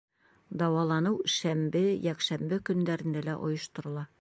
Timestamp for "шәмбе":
1.35-1.83